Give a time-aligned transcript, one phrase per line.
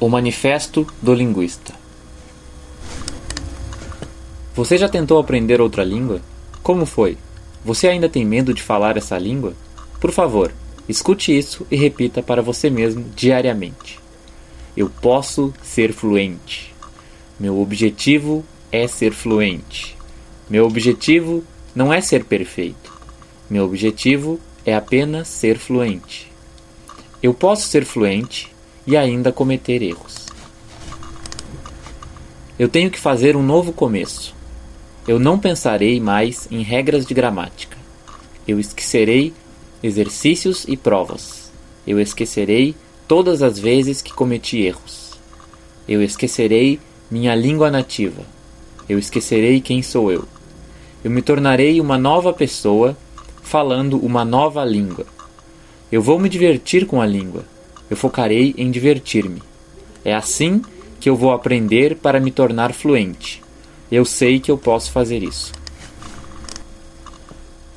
[0.00, 1.74] O Manifesto do Linguista
[4.54, 6.20] Você já tentou aprender outra língua?
[6.62, 7.18] Como foi?
[7.64, 9.54] Você ainda tem medo de falar essa língua?
[10.00, 10.52] Por favor,
[10.88, 13.98] escute isso e repita para você mesmo diariamente.
[14.76, 16.72] Eu posso ser fluente.
[17.40, 19.96] Meu objetivo é ser fluente.
[20.48, 21.42] Meu objetivo
[21.74, 22.96] não é ser perfeito.
[23.50, 26.30] Meu objetivo é apenas ser fluente.
[27.20, 28.48] Eu posso ser fluente
[28.88, 30.24] e ainda cometer erros.
[32.58, 34.34] Eu tenho que fazer um novo começo.
[35.06, 37.76] Eu não pensarei mais em regras de gramática.
[38.48, 39.34] Eu esquecerei
[39.82, 41.52] exercícios e provas.
[41.86, 42.74] Eu esquecerei
[43.06, 45.18] todas as vezes que cometi erros.
[45.86, 48.22] Eu esquecerei minha língua nativa.
[48.88, 50.24] Eu esquecerei quem sou eu.
[51.04, 52.96] Eu me tornarei uma nova pessoa
[53.42, 55.04] falando uma nova língua.
[55.92, 57.44] Eu vou me divertir com a língua.
[57.90, 59.42] Eu focarei em divertir-me.
[60.04, 60.62] É assim
[61.00, 63.42] que eu vou aprender para me tornar fluente.
[63.90, 65.52] Eu sei que eu posso fazer isso.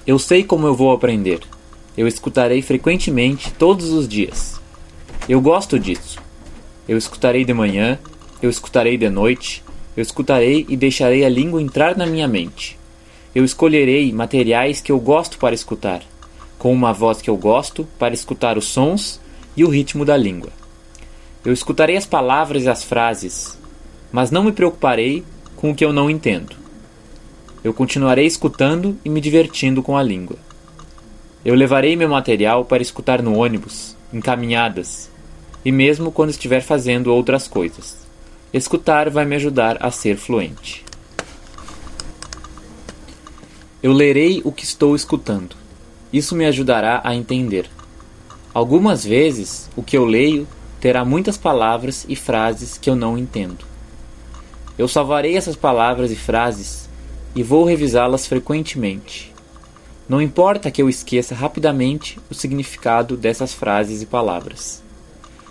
[0.06, 1.42] Eu sei como eu vou aprender.
[1.98, 4.60] Eu escutarei frequentemente todos os dias.
[5.30, 6.20] Eu gosto disso.
[6.88, 8.00] Eu escutarei de manhã,
[8.42, 9.64] eu escutarei de noite,
[9.96, 12.78] eu escutarei e deixarei a língua entrar na minha mente.
[13.34, 16.02] Eu escolherei materiais que eu gosto para escutar,
[16.58, 19.22] com uma voz que eu gosto para escutar os sons
[19.56, 20.50] e o ritmo da língua.
[21.44, 23.58] Eu escutarei as palavras e as frases,
[24.12, 25.24] mas não me preocuparei
[25.56, 26.56] com o que eu não entendo.
[27.64, 30.38] Eu continuarei escutando e me divertindo com a língua.
[31.44, 35.10] Eu levarei meu material para escutar no ônibus, em caminhadas
[35.64, 37.98] e mesmo quando estiver fazendo outras coisas.
[38.54, 40.84] Escutar vai me ajudar a ser fluente.
[43.82, 45.56] Eu lerei o que estou escutando.
[46.12, 47.70] Isso me ajudará a entender.
[48.54, 50.46] Algumas vezes, o que eu leio
[50.82, 53.66] terá muitas palavras e frases que eu não entendo.
[54.78, 56.90] Eu salvarei essas palavras e frases
[57.34, 59.34] e vou revisá-las frequentemente.
[60.10, 64.84] Não importa que eu esqueça rapidamente o significado dessas frases e palavras.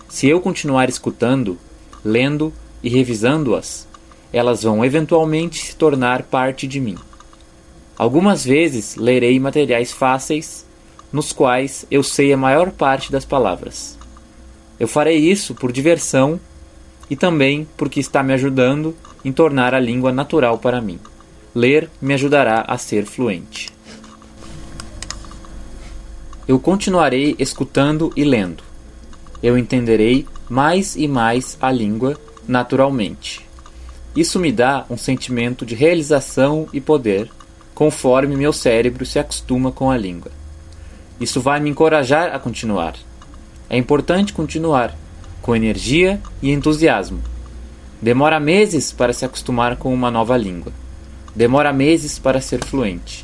[0.07, 1.57] Se eu continuar escutando,
[2.05, 3.87] lendo e revisando-as,
[4.31, 6.97] elas vão eventualmente se tornar parte de mim.
[7.97, 10.65] Algumas vezes lerei materiais fáceis
[11.11, 13.97] nos quais eu sei a maior parte das palavras.
[14.79, 16.39] Eu farei isso por diversão
[17.09, 20.99] e também porque está me ajudando em tornar a língua natural para mim.
[21.53, 23.69] Ler me ajudará a ser fluente.
[26.47, 28.63] Eu continuarei escutando e lendo.
[29.43, 32.17] Eu entenderei mais e mais a língua
[32.47, 33.45] naturalmente.
[34.15, 37.29] Isso me dá um sentimento de realização e poder,
[37.73, 40.40] conforme meu cérebro se acostuma com a língua.
[41.21, 42.95] Isso vai me encorajar a continuar.
[43.69, 44.97] É importante continuar,
[45.39, 47.19] com energia e entusiasmo.
[48.01, 50.73] Demora meses para se acostumar com uma nova língua.
[51.35, 53.23] Demora meses para ser fluente.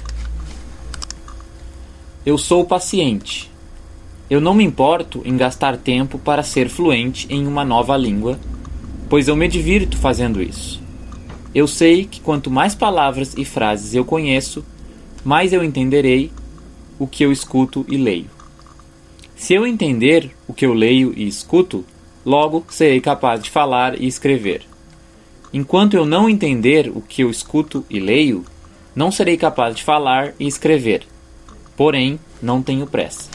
[2.24, 3.52] Eu sou paciente.
[4.30, 8.40] Eu não me importo em gastar tempo para ser fluente em uma nova língua,
[9.10, 10.80] pois eu me divirto fazendo isso.
[11.56, 14.64] Eu sei que quanto mais palavras e frases eu conheço,
[15.26, 16.32] mais eu entenderei
[17.00, 18.30] o que eu escuto e leio.
[19.36, 21.86] Se eu entender o que eu leio e escuto,
[22.26, 24.64] logo serei capaz de falar e escrever.
[25.54, 28.44] Enquanto eu não entender o que eu escuto e leio,
[28.96, 31.04] não serei capaz de falar e escrever.
[31.76, 33.30] Porém, não tenho pressa.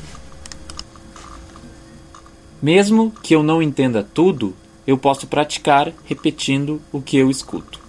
[2.61, 4.55] Mesmo que eu não entenda tudo,
[4.87, 7.81] eu posso praticar repetindo o que eu escuto.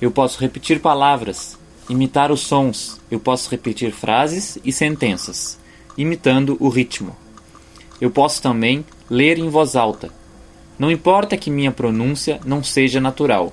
[0.00, 1.55] Eu posso repetir palavras,
[1.88, 5.58] imitar os sons, eu posso repetir frases e sentenças,
[5.96, 7.16] imitando o ritmo.
[8.00, 10.10] Eu posso também ler em voz alta.
[10.78, 13.52] Não importa que minha pronúncia não seja natural.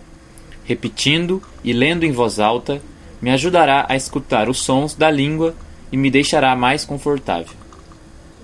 [0.66, 2.82] Repetindo e lendo em voz alta
[3.22, 5.56] me ajudará a escutar os sons da língua
[5.92, 7.54] e me deixará mais confortável.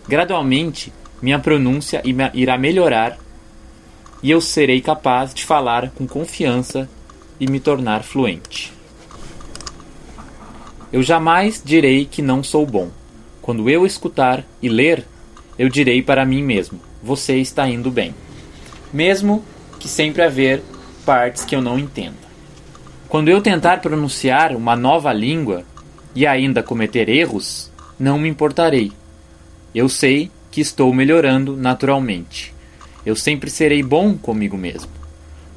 [0.07, 2.01] Gradualmente, minha pronúncia
[2.33, 3.17] irá melhorar
[4.23, 6.89] e eu serei capaz de falar com confiança
[7.39, 8.78] e me tornar fluente.
[10.91, 12.89] Eu jamais direi que não sou bom.
[13.41, 15.05] Quando eu escutar e ler,
[15.57, 18.15] eu direi para mim mesmo: você está indo bem.
[18.91, 19.43] Mesmo
[19.79, 20.63] que sempre haver
[21.05, 22.17] partes que eu não entenda.
[23.07, 25.63] Quando eu tentar pronunciar uma nova língua
[26.15, 28.91] e ainda cometer erros, não me importarei.
[29.73, 32.53] Eu sei que estou melhorando naturalmente.
[33.05, 34.91] Eu sempre serei bom comigo mesmo.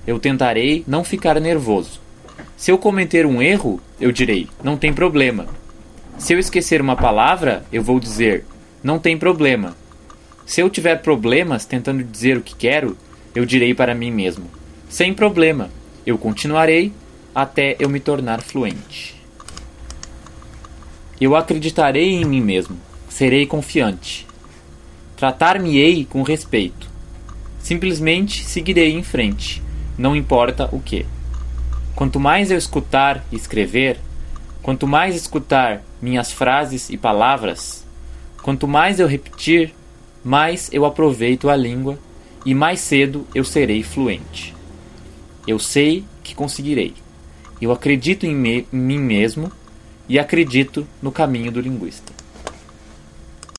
[0.07, 2.01] Eu tentarei não ficar nervoso.
[2.63, 5.49] Se eu cometer um erro, eu direi: não tem problema.
[6.17, 8.45] Se eu esquecer uma palavra, eu vou dizer:
[8.85, 9.77] não tem problema.
[10.47, 12.97] Se eu tiver problemas tentando dizer o que quero,
[13.35, 14.49] eu direi para mim mesmo:
[14.89, 15.71] sem problema,
[16.07, 16.93] eu continuarei
[17.35, 19.21] até eu me tornar fluente.
[21.21, 22.79] Eu acreditarei em mim mesmo,
[23.09, 24.25] serei confiante.
[25.17, 26.89] Tratar-me-ei com respeito.
[27.59, 29.61] Simplesmente seguirei em frente,
[29.99, 31.05] não importa o que.
[32.03, 33.97] Quanto mais eu escutar e escrever,
[34.61, 37.87] quanto mais escutar minhas frases e palavras,
[38.43, 39.73] quanto mais eu repetir,
[40.25, 41.97] mais eu aproveito a língua
[42.45, 44.53] e mais cedo eu serei fluente.
[45.47, 46.93] Eu sei que conseguirei.
[47.61, 49.53] Eu acredito em, me, em mim mesmo
[50.09, 52.13] e acredito no caminho do linguista.